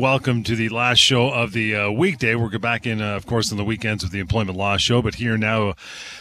[0.00, 2.34] Welcome to the last show of the uh, weekday.
[2.34, 5.16] We're back in, uh, of course, on the weekends with the Employment Law Show, but
[5.16, 5.74] here now,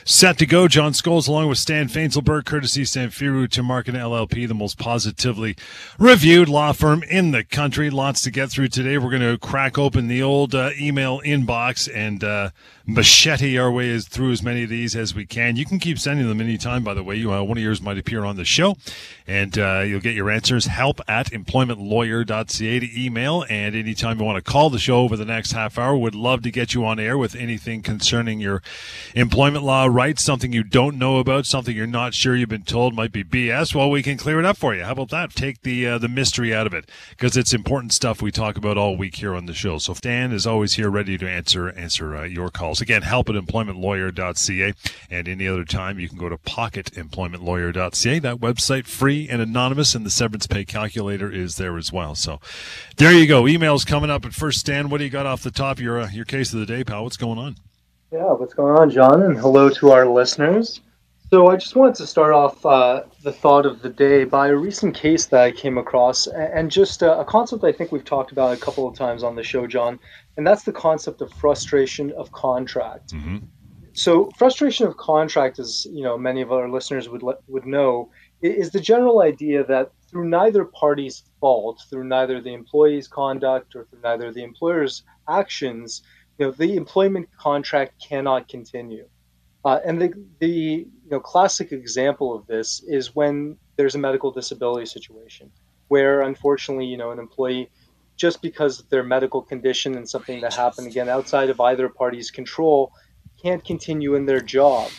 [0.04, 0.68] set to go.
[0.68, 5.56] John Scholes, along with Stan Fainzilberg, courtesy Samfiru Tumarkin LLP, the most positively
[5.98, 7.90] reviewed law firm in the country.
[7.90, 8.98] Lots to get through today.
[8.98, 12.50] We're going to crack open the old uh, email inbox and uh,
[12.86, 15.56] machete our way through as many of these as we can.
[15.56, 17.16] You can keep sending them anytime, by the way.
[17.16, 18.76] You, uh, one of yours might appear on the show,
[19.26, 20.66] and uh, you'll get your answers.
[20.66, 25.16] Help at employmentlawyer.ca to email and and anytime you want to call the show over
[25.16, 28.64] the next half hour, would love to get you on air with anything concerning your
[29.14, 32.96] employment law rights, something you don't know about, something you're not sure you've been told
[32.96, 33.76] might be BS.
[33.76, 34.84] Well, we can clear it up for you.
[34.84, 35.36] How about that?
[35.36, 38.76] Take the uh, the mystery out of it because it's important stuff we talk about
[38.76, 39.78] all week here on the show.
[39.78, 42.82] So Dan is always here, ready to answer answer uh, your calls.
[42.82, 44.74] Again, help at employmentlawyer.ca,
[45.12, 48.18] and any other time you can go to pocketemploymentlawyer.ca.
[48.18, 52.16] That website free and anonymous, and the severance pay calculator is there as well.
[52.16, 52.40] So
[52.98, 54.22] there you go emails coming up.
[54.22, 55.80] But first, Stan, what do you got off the top?
[55.80, 57.04] Your uh, your case of the day, pal.
[57.04, 57.56] What's going on?
[58.12, 59.22] Yeah, what's going on, John?
[59.22, 60.82] And hello to our listeners.
[61.30, 64.56] So I just wanted to start off uh, the thought of the day by a
[64.56, 68.32] recent case that I came across, and just a, a concept I think we've talked
[68.32, 70.00] about a couple of times on the show, John,
[70.38, 73.14] and that's the concept of frustration of contract.
[73.14, 73.38] Mm-hmm.
[73.94, 78.10] So frustration of contract, as you know, many of our listeners would would know,
[78.42, 83.86] is the general idea that through neither party's fault, through neither the employee's conduct or
[83.86, 86.02] through neither the employer's actions,
[86.38, 89.08] you know, the employment contract cannot continue.
[89.66, 94.32] Uh, and the, the you know, classic example of this is when there's a medical
[94.32, 95.52] disability situation
[95.90, 97.70] where unfortunately, you know, an employee,
[98.16, 102.32] just because of their medical condition and something that happened again outside of either party's
[102.32, 102.92] control,
[103.42, 104.90] can't continue in their job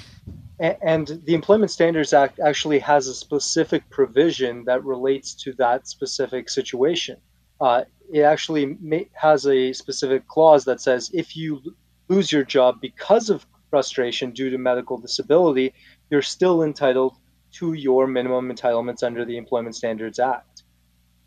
[0.60, 6.50] and the Employment Standards Act actually has a specific provision that relates to that specific
[6.50, 7.16] situation.
[7.60, 11.62] Uh, it actually may, has a specific clause that says if you
[12.08, 15.72] lose your job because of frustration due to medical disability,
[16.10, 17.16] you're still entitled
[17.52, 20.64] to your minimum entitlements under the Employment Standards Act.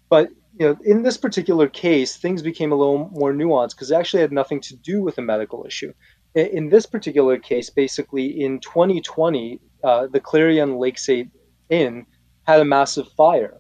[0.10, 0.30] But
[0.60, 4.22] you know, in this particular case, things became a little more nuanced because it actually
[4.22, 5.92] had nothing to do with a medical issue
[6.36, 11.30] in this particular case, basically in 2020, uh, the Clarion Lakeside
[11.70, 12.06] Inn
[12.44, 13.60] had a massive fire,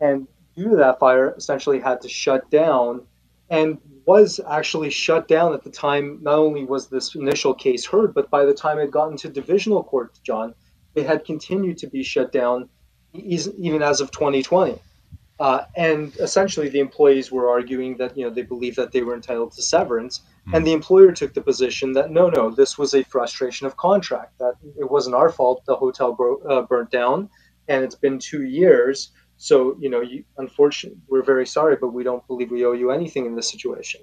[0.00, 3.02] and due to that fire, essentially had to shut down,
[3.48, 6.18] and was actually shut down at the time.
[6.22, 9.82] Not only was this initial case heard, but by the time it got into divisional
[9.82, 10.54] court, John,
[10.94, 12.68] it had continued to be shut down,
[13.12, 14.78] even as of 2020.
[15.40, 19.14] Uh, and essentially, the employees were arguing that you know they believed that they were
[19.14, 20.54] entitled to severance, mm.
[20.54, 24.38] and the employer took the position that no, no, this was a frustration of contract.
[24.38, 25.64] That it wasn't our fault.
[25.64, 27.30] The hotel bro- uh, burnt down,
[27.68, 29.12] and it's been two years.
[29.38, 32.90] So you know, you, unfortunately, we're very sorry, but we don't believe we owe you
[32.90, 34.02] anything in this situation.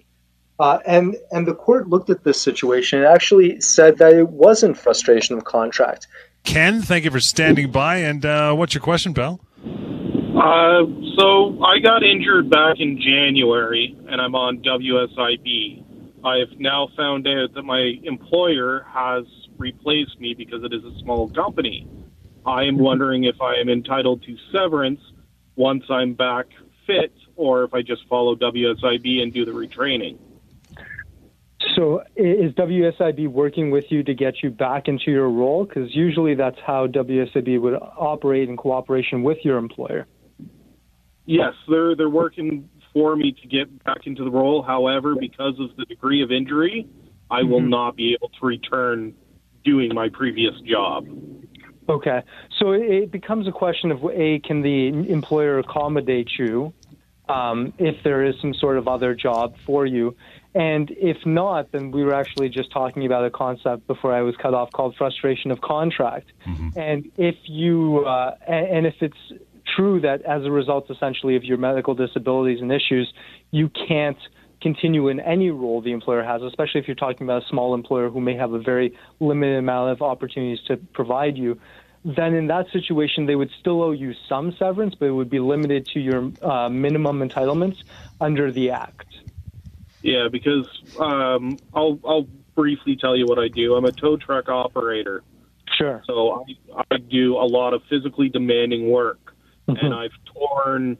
[0.60, 4.76] Uh, and and the court looked at this situation and actually said that it wasn't
[4.76, 6.08] frustration of contract.
[6.44, 7.98] Ken, thank you for standing by.
[7.98, 9.40] And uh, what's your question, pal?
[10.38, 10.86] Uh,
[11.18, 15.84] so I got injured back in January, and I'm on WSIB.
[16.24, 19.26] I've now found out that my employer has
[19.58, 21.88] replaced me because it is a small company.
[22.46, 25.00] I am wondering if I am entitled to severance
[25.56, 26.46] once I'm back
[26.86, 30.20] fit, or if I just follow WSIB and do the retraining.
[31.76, 35.66] So, is WSIB working with you to get you back into your role?
[35.66, 40.06] Because usually that's how WSIB would operate in cooperation with your employer.
[41.28, 44.64] Yes, they're they're working for me to get back into the role.
[44.64, 46.88] However, because of the degree of injury,
[47.30, 47.70] I will mm-hmm.
[47.70, 49.14] not be able to return
[49.64, 51.06] doing my previous job.
[51.90, 52.22] Okay,
[52.60, 56.74] so it becomes a question of a can the employer accommodate you
[57.30, 60.16] um, if there is some sort of other job for you,
[60.58, 64.36] and if not, then we were actually just talking about a concept before I was
[64.38, 66.32] cut off called frustration of contract.
[66.48, 66.80] Mm-hmm.
[66.80, 69.18] And if you uh, and if it's
[69.78, 73.12] true that as a result, essentially, of your medical disabilities and issues,
[73.52, 74.18] you can't
[74.62, 78.10] continue in any role the employer has, especially if you're talking about a small employer
[78.10, 81.60] who may have a very limited amount of opportunities to provide you.
[82.04, 85.40] Then, in that situation, they would still owe you some severance, but it would be
[85.40, 87.76] limited to your uh, minimum entitlements
[88.22, 89.08] under the Act.
[90.02, 90.66] Yeah, because
[91.00, 93.76] um, I'll, I'll briefly tell you what I do.
[93.76, 95.24] I'm a tow truck operator.
[95.78, 96.02] Sure.
[96.08, 96.46] So
[96.78, 99.27] I, I do a lot of physically demanding work
[99.68, 99.86] mm-hmm.
[99.86, 100.98] and I've torn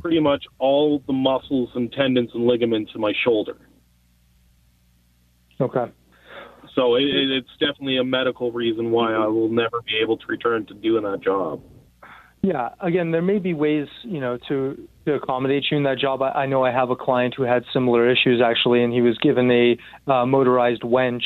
[0.00, 3.56] pretty much all the muscles and tendons and ligaments in my shoulder.
[5.60, 5.92] Okay.
[6.74, 10.66] So it, it's definitely a medical reason why I will never be able to return
[10.66, 11.62] to doing that job.
[12.42, 12.70] Yeah.
[12.80, 16.22] Again, there may be ways, you know, to to accommodate you in that job.
[16.22, 19.16] I, I know I have a client who had similar issues actually, and he was
[19.18, 19.76] given a
[20.10, 21.22] uh, motorized wench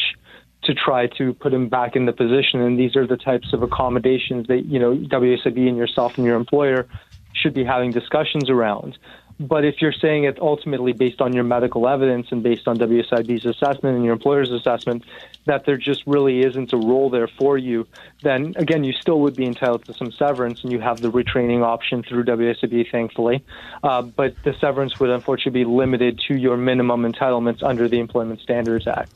[0.62, 2.60] to try to put him back in the position.
[2.60, 6.36] And these are the types of accommodations that you know WSIB and yourself and your
[6.36, 6.88] employer
[7.32, 8.98] should be having discussions around.
[9.38, 13.44] But if you're saying it ultimately based on your medical evidence and based on WSIB's
[13.44, 15.04] assessment and your employer's assessment
[15.44, 17.86] that there just really isn't a role there for you,
[18.22, 21.62] then again, you still would be entitled to some severance and you have the retraining
[21.62, 23.44] option through WSIB, thankfully.
[23.82, 28.40] Uh, but the severance would unfortunately be limited to your minimum entitlements under the Employment
[28.40, 29.10] Standards Act.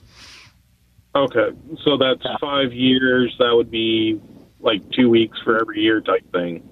[1.14, 1.48] Okay,
[1.84, 2.36] so that's yeah.
[2.40, 3.34] five years.
[3.38, 4.20] That would be
[4.60, 6.62] like two weeks for every year type thing.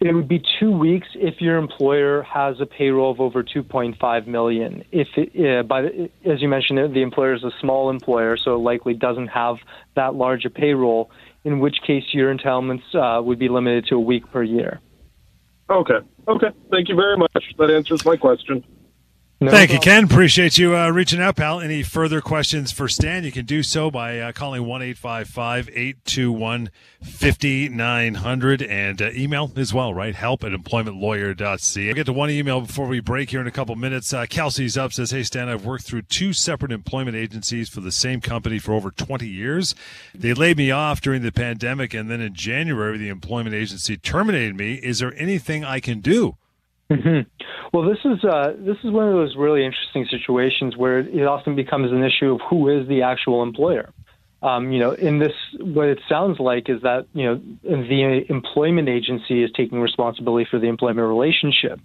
[0.00, 4.84] It would be two weeks if your employer has a payroll of over 2.5 million.
[4.90, 8.54] If it, uh, by the, as you mentioned, the employer is a small employer, so
[8.54, 9.56] it likely doesn't have
[9.96, 11.10] that large a payroll.
[11.44, 14.80] In which case, your entitlements uh, would be limited to a week per year.
[15.70, 15.98] Okay.
[16.26, 16.48] Okay.
[16.70, 17.54] Thank you very much.
[17.58, 18.64] That answers my question.
[19.40, 19.88] No Thank problem.
[19.88, 20.04] you, Ken.
[20.04, 21.60] Appreciate you uh, reaching out, pal.
[21.60, 26.70] Any further questions for Stan, you can do so by uh, calling 1 821
[27.02, 30.14] 5900 and uh, email as well, right?
[30.14, 31.88] Help at employmentlawyer.ca.
[31.88, 34.14] I'll get to one email before we break here in a couple minutes.
[34.14, 37.92] Uh, Kelsey's up, says, Hey, Stan, I've worked through two separate employment agencies for the
[37.92, 39.74] same company for over 20 years.
[40.14, 44.56] They laid me off during the pandemic, and then in January, the employment agency terminated
[44.56, 44.74] me.
[44.74, 46.36] Is there anything I can do?
[46.90, 47.28] Mm-hmm.
[47.72, 51.56] Well, this is uh, this is one of those really interesting situations where it often
[51.56, 53.90] becomes an issue of who is the actual employer.
[54.42, 58.90] Um, you know, in this, what it sounds like is that you know the employment
[58.90, 61.80] agency is taking responsibility for the employment relationship,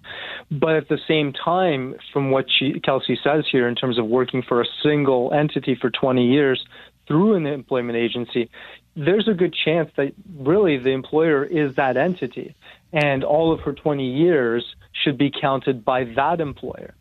[0.50, 4.42] but at the same time, from what she, Kelsey says here, in terms of working
[4.46, 6.62] for a single entity for 20 years
[7.08, 8.50] through an employment agency,
[8.96, 12.54] there's a good chance that really the employer is that entity,
[12.92, 16.94] and all of her 20 years should be counted by that employer.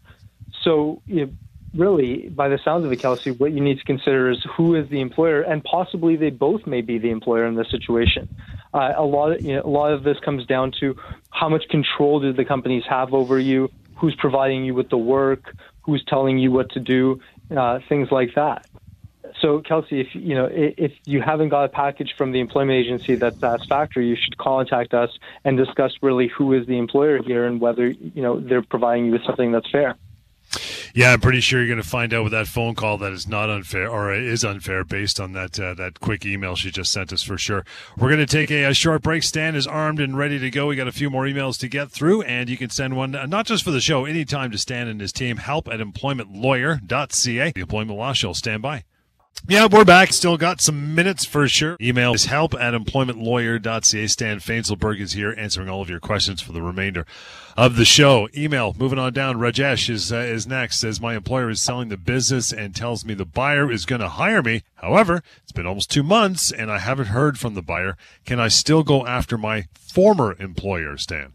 [0.64, 1.32] So, you know,
[1.76, 4.90] really, by the sounds of it, Kelsey, what you need to consider is who is
[4.90, 8.30] the employer, and possibly they both may be the employer in this situation.
[8.74, 10.96] Uh, a lot, of, you know, a lot of this comes down to
[11.32, 15.56] how much control do the companies have over you, who's providing you with the work,
[15.82, 17.20] who's telling you what to do,
[17.56, 18.66] uh, things like that.
[19.42, 23.16] So, Kelsey, if you know if you haven't got a package from the employment agency
[23.16, 25.10] that's satisfactory, you should contact us
[25.46, 29.12] and discuss really who is the employer here and whether you know they're providing you
[29.14, 29.96] with something that's fair.
[30.94, 33.28] Yeah, I'm pretty sure you're going to find out with that phone call that is
[33.28, 37.14] not unfair or is unfair based on that uh, that quick email she just sent
[37.14, 37.64] us for sure.
[37.98, 39.24] We're going to take a, a, short break.
[39.24, 40.68] Stan is armed and ready to go.
[40.68, 43.28] We got a few more emails to get through, and you can send one uh,
[43.28, 45.38] not just for the show, anytime to Stan and his team.
[45.38, 47.52] Help at employmentlawyer.ca.
[47.52, 48.34] The Employment Law Show.
[48.34, 48.84] Stand by.
[49.50, 50.14] Yeah, we're back.
[50.14, 51.76] Still got some minutes for sure.
[51.82, 54.06] Email is help at employmentlawyer.ca.
[54.06, 57.08] Stan Fainzilberg is here answering all of your questions for the remainder
[57.58, 58.30] of the show.
[58.38, 59.38] Email, moving on down.
[59.38, 60.80] Rajesh is, uh, is next.
[60.80, 64.10] Says, my employer is selling the business and tells me the buyer is going to
[64.10, 64.62] hire me.
[64.76, 67.98] However, it's been almost two months and I haven't heard from the buyer.
[68.26, 71.34] Can I still go after my former employer, Stan?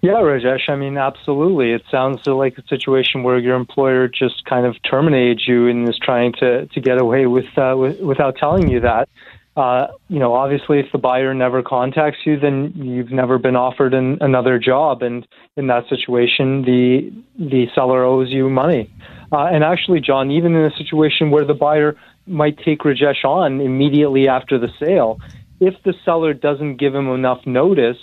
[0.00, 0.68] Yeah, Rajesh.
[0.68, 1.72] I mean, absolutely.
[1.72, 5.98] It sounds like a situation where your employer just kind of terminated you and is
[5.98, 9.08] trying to to get away with, uh, with without telling you that.
[9.56, 13.92] Uh, you know, obviously, if the buyer never contacts you, then you've never been offered
[13.92, 18.88] an, another job, and in that situation, the the seller owes you money.
[19.32, 21.96] Uh, and actually, John, even in a situation where the buyer
[22.28, 25.18] might take Rajesh on immediately after the sale,
[25.58, 27.98] if the seller doesn't give him enough notice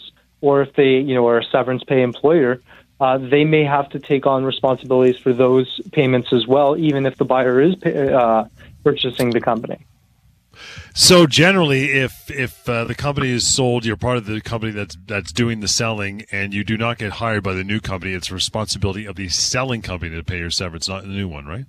[0.46, 2.62] or if they, you know, are a severance pay employer,
[3.00, 7.18] uh, they may have to take on responsibilities for those payments as well, even if
[7.18, 8.48] the buyer is uh,
[8.84, 9.84] purchasing the company.
[10.94, 14.96] So generally, if if uh, the company is sold, you're part of the company that's
[15.08, 18.14] that's doing the selling, and you do not get hired by the new company.
[18.14, 21.46] It's the responsibility of the selling company to pay your severance, not the new one,
[21.46, 21.66] right?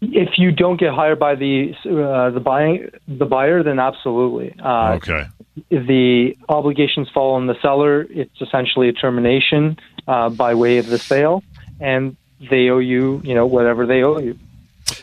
[0.00, 4.54] If you don't get hired by the uh, the buying the buyer, then absolutely.
[4.58, 5.26] Uh, okay
[5.70, 8.06] the obligations fall on the seller.
[8.10, 11.42] It's essentially a termination uh, by way of the sale,
[11.80, 12.16] and
[12.50, 14.38] they owe you, you know, whatever they owe you.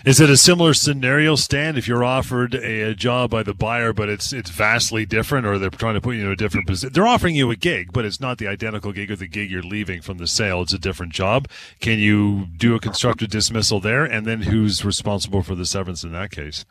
[0.06, 1.76] Is it a similar scenario, Stan?
[1.76, 5.58] If you're offered a, a, job by the buyer, but it's it's vastly different, or
[5.58, 8.06] they're trying to put you in a different position, they're offering you a gig, but
[8.06, 10.62] it's not the identical gig or the gig you're leaving from the sale.
[10.62, 11.48] It's a different job.
[11.80, 16.12] Can you do a constructive dismissal there, and then who's responsible for the severance in
[16.12, 16.64] that case?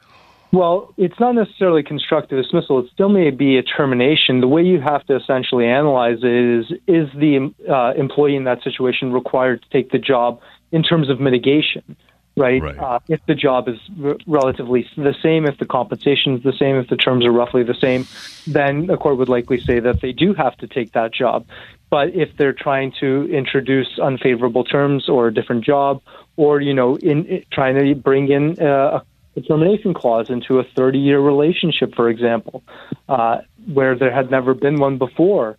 [0.52, 2.80] Well, it's not necessarily constructive dismissal.
[2.80, 4.40] It still may be a termination.
[4.40, 8.62] The way you have to essentially analyze it is is the uh, employee in that
[8.64, 10.40] situation required to take the job
[10.72, 11.96] in terms of mitigation,
[12.36, 12.60] right?
[12.62, 12.78] right.
[12.78, 16.76] Uh, if the job is r- relatively the same, if the compensation is the same,
[16.76, 18.06] if the terms are roughly the same,
[18.52, 21.46] then a court would likely say that they do have to take that job.
[21.90, 26.02] But if they're trying to introduce unfavorable terms or a different job,
[26.36, 29.04] or you know, in, in trying to bring in uh, a
[29.40, 32.62] termination clause into a 30-year relationship, for example,
[33.08, 33.38] uh,
[33.72, 35.56] where there had never been one before,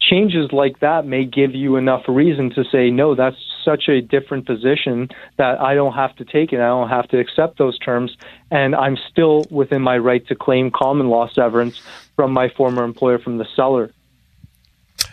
[0.00, 4.46] changes like that may give you enough reason to say, no, that's such a different
[4.46, 6.60] position that I don't have to take it.
[6.60, 8.16] I don't have to accept those terms.
[8.50, 11.80] And I'm still within my right to claim common law severance
[12.16, 13.92] from my former employer from the seller.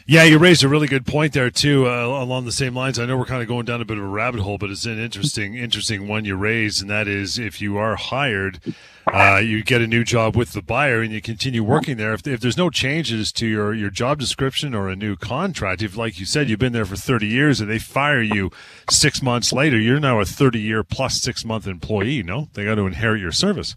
[0.08, 3.00] Yeah, you raised a really good point there too, uh, along the same lines.
[3.00, 4.86] I know we're kind of going down a bit of a rabbit hole, but it's
[4.86, 8.60] an interesting, interesting one you raised, and that is if you are hired,
[9.12, 12.13] uh, you get a new job with the buyer, and you continue working there.
[12.13, 15.98] If, if there's no changes to your your job description or a new contract, if
[15.98, 18.51] like you said, you've been there for 30 years, and they fire you
[18.92, 22.22] six months later, you're now a 30 year plus six month employee.
[22.22, 23.75] No, they got to inherit your service.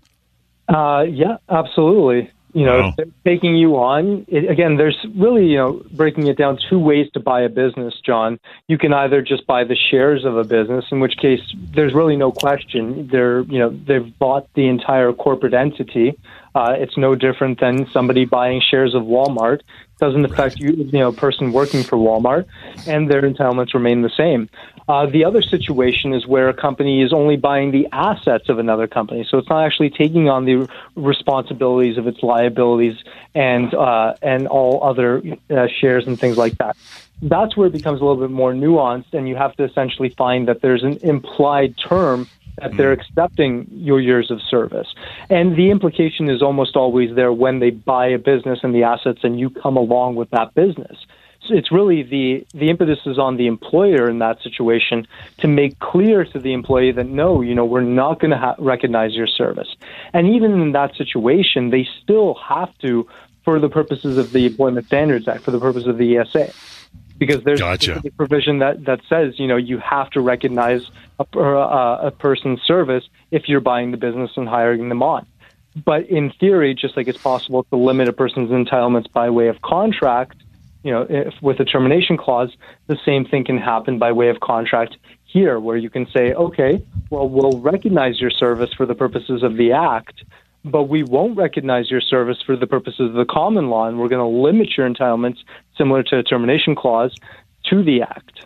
[0.69, 2.31] Uh, yeah, absolutely.
[2.59, 3.05] You know, wow.
[3.25, 4.27] taking you on.
[4.27, 7.95] It, again, there's really, you know, breaking it down two ways to buy a business,
[8.05, 8.41] John.
[8.67, 11.41] You can either just buy the shares of a business, in which case
[11.77, 13.09] there's really no question.
[13.13, 16.19] They're, you know, they've bought the entire corporate entity.
[16.55, 19.61] Uh, it's no different than somebody buying shares of Walmart
[19.99, 22.47] doesn't affect you, you know, person working for Walmart,
[22.87, 24.49] and their entitlements remain the same.
[24.89, 28.87] Uh, the other situation is where a company is only buying the assets of another
[28.87, 32.97] company, so it's not actually taking on the responsibilities of its liabilities
[33.35, 36.77] and uh, and all other uh, shares and things like that.
[37.21, 40.49] That's where it becomes a little bit more nuanced, and you have to essentially find
[40.49, 42.29] that there's an implied term
[42.61, 43.01] that they're hmm.
[43.01, 44.89] accepting your years of service.
[45.31, 49.21] And the implication is almost always there when they buy a business and the assets
[49.23, 50.97] and you come along with that business.
[51.47, 55.07] So it's really the, the impetus is on the employer in that situation
[55.39, 58.57] to make clear to the employee that no, you know, we're not going to ha-
[58.59, 59.69] recognize your service.
[60.13, 63.09] And even in that situation, they still have to,
[63.45, 66.53] for the purposes of the Employment Standards Act, for the purpose of the ESA,
[67.19, 68.01] because there's gotcha.
[68.05, 70.83] a provision that, that says, you know, you have to recognize
[71.19, 75.27] a, uh, a person's service if you're buying the business and hiring them on.
[75.85, 79.61] But in theory, just like it's possible to limit a person's entitlements by way of
[79.63, 80.37] contract,
[80.83, 82.51] you know, if, with a termination clause,
[82.87, 86.83] the same thing can happen by way of contract here, where you can say, okay,
[87.11, 90.25] well, we'll recognize your service for the purposes of the act,
[90.65, 94.09] but we won't recognize your service for the purposes of the common law, and we're
[94.09, 95.39] going to limit your entitlements,
[95.77, 97.15] similar to a termination clause,
[97.71, 98.41] to the act.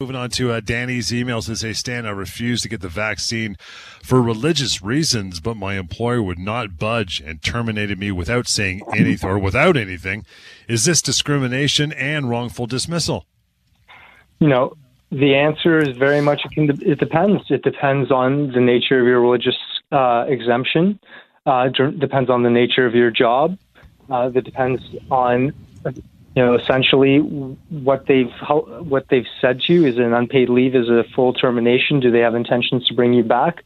[0.00, 3.56] Moving on to uh, Danny's email says, Hey, Stan, I refused to get the vaccine
[4.02, 9.30] for religious reasons, but my employer would not budge and terminated me without saying anything
[9.30, 10.26] or without anything.
[10.66, 13.26] Is this discrimination and wrongful dismissal?
[14.40, 14.74] You know,
[15.12, 17.42] the answer is very much it depends.
[17.48, 19.56] It depends on the nature of your religious
[19.92, 20.98] uh, exemption,
[21.46, 23.58] uh, depends on the nature of your job,
[24.10, 25.52] uh, that depends on
[26.34, 30.74] you know, essentially what they've how, what they've said to you is an unpaid leave
[30.74, 32.00] is a full termination.
[32.00, 33.64] Do they have intentions to bring you back?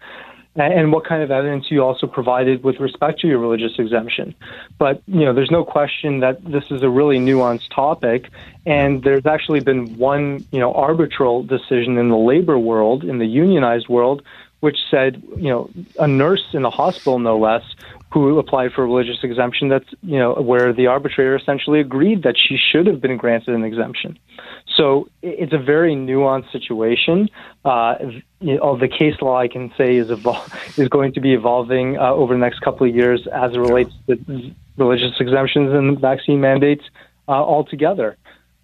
[0.56, 4.34] And what kind of evidence you also provided with respect to your religious exemption.
[4.78, 8.30] But you know, there's no question that this is a really nuanced topic,
[8.64, 13.26] and there's actually been one you know arbitral decision in the labor world, in the
[13.26, 14.22] unionized world,
[14.66, 15.70] which said you know
[16.00, 17.62] a nurse in a hospital, no less,
[18.12, 22.34] who applied for a religious exemption that's you know where the arbitrator essentially agreed that
[22.36, 24.18] she should have been granted an exemption.
[24.76, 27.30] So it's a very nuanced situation.
[27.64, 27.94] Uh,
[28.40, 31.96] you know, the case law i can say is evol- is going to be evolving
[31.96, 36.40] uh, over the next couple of years as it relates to religious exemptions and vaccine
[36.40, 36.84] mandates
[37.28, 38.16] uh, altogether.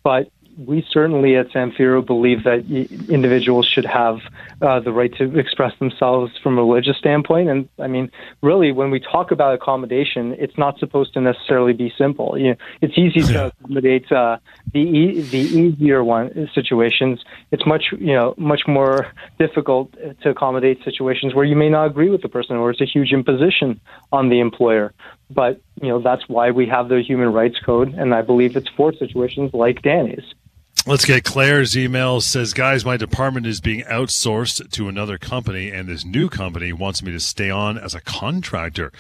[0.03, 2.65] But we certainly at Samfiru believe that
[3.09, 4.19] individuals should have
[4.61, 7.49] uh, the right to express themselves from a religious standpoint.
[7.49, 8.11] And I mean,
[8.43, 12.39] really, when we talk about accommodation, it's not supposed to necessarily be simple.
[12.39, 14.39] You know, it's easy to accommodate uh,
[14.73, 17.25] the e- the easier one situations.
[17.51, 19.93] It's much you know much more difficult
[20.23, 23.13] to accommodate situations where you may not agree with the person, or it's a huge
[23.13, 23.81] imposition
[24.13, 24.93] on the employer.
[25.31, 28.69] But you know that's why we have the Human Rights Code, and I believe it's
[28.77, 30.35] for situations like Danny's.
[30.85, 32.21] Let's get Claire's email.
[32.21, 37.05] Says, guys, my department is being outsourced to another company, and this new company wants
[37.05, 38.91] me to stay on as a contractor.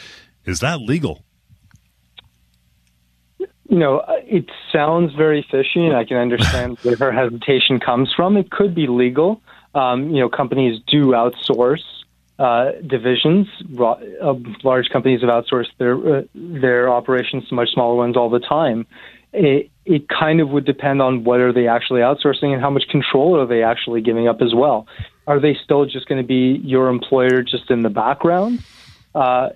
[0.44, 1.24] Is that legal?
[3.38, 8.36] You know, it sounds very fishy, and I can understand where her hesitation comes from.
[8.36, 9.42] It could be legal.
[9.74, 11.82] Um, you know, companies do outsource
[12.38, 13.48] uh, divisions.
[13.76, 18.40] Uh, large companies have outsourced their uh, their operations to much smaller ones all the
[18.40, 18.86] time.
[19.32, 22.84] It, it kind of would depend on what are they actually outsourcing and how much
[22.88, 24.86] control are they actually giving up as well.
[25.26, 28.62] Are they still just going to be your employer just in the background?
[29.14, 29.50] Uh,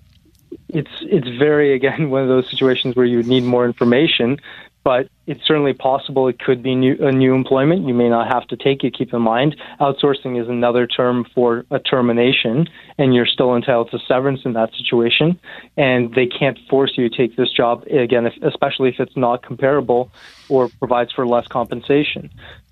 [0.68, 4.38] it's it's very again one of those situations where you need more information.
[4.87, 7.88] But it's certainly possible it could be new, a new employment.
[7.88, 8.97] You may not have to take it.
[8.97, 13.99] Keep in mind, outsourcing is another term for a termination, and you're still entitled to
[14.07, 15.40] severance in that situation.
[15.76, 19.43] And they can't force you to take this job again, if, especially if it's not
[19.43, 20.12] comparable
[20.49, 22.31] or provides for less compensation.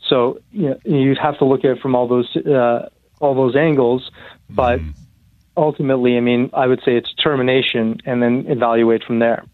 [0.08, 2.90] So you know, you'd have to look at it from all those uh,
[3.20, 4.08] all those angles,
[4.48, 4.78] but.
[4.78, 4.94] Mm
[5.56, 9.44] ultimately, I mean, I would say it's termination and then evaluate from there.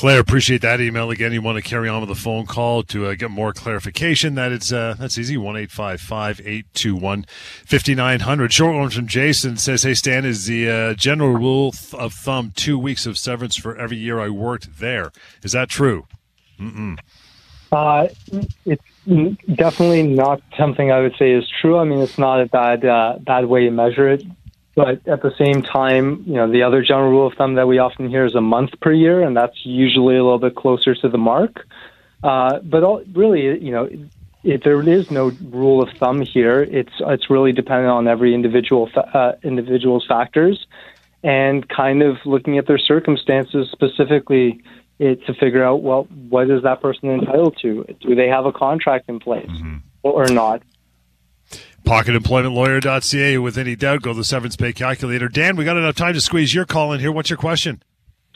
[0.00, 1.30] Claire, appreciate that email again.
[1.30, 4.34] You want to carry on with the phone call to uh, get more clarification?
[4.34, 5.36] That it's uh, that's easy.
[5.36, 7.26] One eight five five eight two one
[7.66, 8.50] fifty nine hundred.
[8.50, 12.78] Short one from Jason says, "Hey Stan, is the uh, general rule of thumb two
[12.78, 15.12] weeks of severance for every year I worked there?
[15.42, 16.06] Is that true?"
[16.58, 16.98] Mm-mm.
[17.70, 18.08] Uh,
[18.64, 18.82] it's
[19.54, 21.76] definitely not something I would say is true.
[21.76, 24.24] I mean, it's not a bad uh, bad way to measure it.
[24.84, 27.78] But at the same time, you know, the other general rule of thumb that we
[27.78, 31.08] often hear is a month per year, and that's usually a little bit closer to
[31.08, 31.66] the mark.
[32.22, 33.88] Uh, but all, really, you know,
[34.42, 38.90] if there is no rule of thumb here, it's it's really dependent on every individual
[38.96, 40.66] uh, individual's factors,
[41.22, 44.62] and kind of looking at their circumstances specifically
[44.98, 47.84] it, to figure out well, what is that person entitled to?
[48.00, 49.78] Do they have a contract in place mm-hmm.
[50.02, 50.62] or not?
[51.90, 53.38] PocketEmploymentLawyer.ca.
[53.38, 55.26] With any doubt, go to the severance pay calculator.
[55.26, 57.10] Dan, we got enough time to squeeze your call in here.
[57.10, 57.82] What's your question?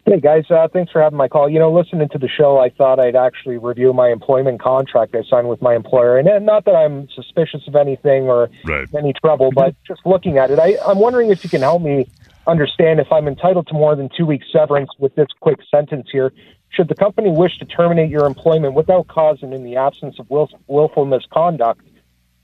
[0.05, 1.49] Hey guys, uh, thanks for having my call.
[1.49, 5.23] You know, listening to the show, I thought I'd actually review my employment contract I
[5.31, 8.89] signed with my employer, and not that I'm suspicious of anything or right.
[8.99, 12.09] any trouble, but just looking at it, I, I'm wondering if you can help me
[12.49, 16.33] understand if I'm entitled to more than two weeks severance with this quick sentence here.
[16.71, 20.29] Should the company wish to terminate your employment without cause and in the absence of
[20.29, 21.83] willful misconduct,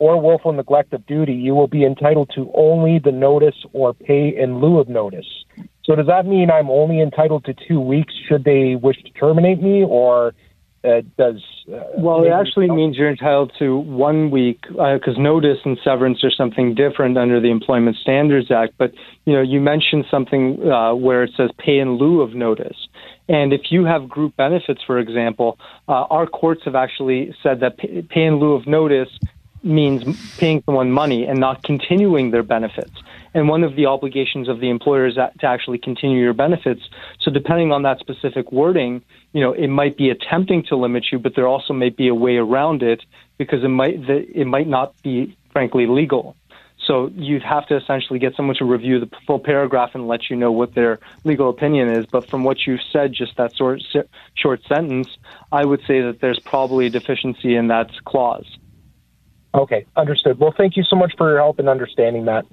[0.00, 4.35] or willful neglect of duty, you will be entitled to only the notice or pay
[4.37, 5.26] in lieu of notice.
[5.85, 9.62] So does that mean I'm only entitled to two weeks should they wish to terminate
[9.62, 10.35] me, or
[10.85, 11.42] uh, does?
[11.71, 16.25] Uh, well, it actually means you're entitled to one week because uh, notice and severance
[16.25, 18.73] are something different under the Employment Standards Act.
[18.78, 18.92] But
[19.26, 22.88] you know, you mentioned something uh, where it says pay in lieu of notice.
[23.29, 27.77] And if you have group benefits, for example, uh, our courts have actually said that
[27.79, 29.11] pay in lieu of notice
[29.62, 32.92] means paying someone money and not continuing their benefits.
[33.33, 36.83] And one of the obligations of the employer is to actually continue your benefits.
[37.20, 41.18] So depending on that specific wording, you know, it might be attempting to limit you,
[41.18, 43.03] but there also may be a way around it
[43.38, 46.37] because it might it might not be frankly legal.
[46.87, 50.35] So you'd have to essentially get someone to review the full paragraph and let you
[50.35, 52.07] know what their legal opinion is.
[52.07, 53.83] But from what you've said, just that sort
[54.35, 55.09] short sentence,
[55.53, 58.46] I would say that there's probably a deficiency in that clause.
[59.54, 60.38] Okay, understood.
[60.38, 62.46] Well, thank you so much for your help in understanding that.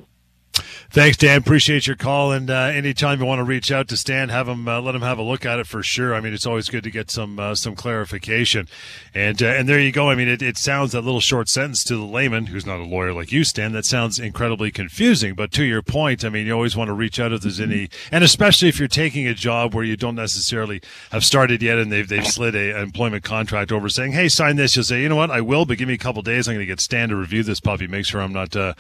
[0.89, 1.39] Thanks, Dan.
[1.39, 2.31] Appreciate your call.
[2.31, 5.01] And uh, anytime you want to reach out to Stan, have him uh, let him
[5.01, 6.15] have a look at it for sure.
[6.15, 8.69] I mean, it's always good to get some uh, some clarification.
[9.13, 10.09] And uh, and there you go.
[10.09, 12.85] I mean, it, it sounds that little short sentence to the layman who's not a
[12.85, 13.73] lawyer like you, Stan.
[13.73, 15.35] That sounds incredibly confusing.
[15.35, 17.89] But to your point, I mean, you always want to reach out if there's any,
[18.09, 21.91] and especially if you're taking a job where you don't necessarily have started yet, and
[21.91, 25.09] they've they've slid a, an employment contract over, saying, "Hey, sign this." You'll say, "You
[25.09, 25.31] know what?
[25.31, 26.47] I will, but give me a couple days.
[26.47, 28.73] I'm going to get Stan to review this puppy, make sure I'm not uh,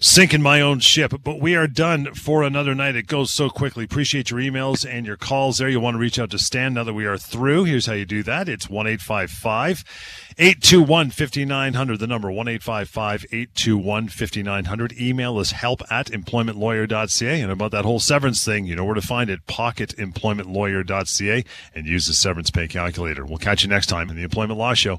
[0.00, 2.96] sinking my own ship." But we are done for another night.
[2.96, 3.84] It goes so quickly.
[3.84, 5.68] Appreciate your emails and your calls there.
[5.68, 7.64] You want to reach out to Stan now that we are through.
[7.64, 8.48] Here's how you do that.
[8.48, 11.98] It's 1 821 5900.
[11.98, 15.00] The number 1 821 5900.
[15.00, 17.40] Email is help at employmentlawyer.ca.
[17.40, 22.06] And about that whole severance thing, you know where to find it pocketemploymentlawyer.ca and use
[22.06, 23.26] the severance pay calculator.
[23.26, 24.96] We'll catch you next time in the Employment Law Show.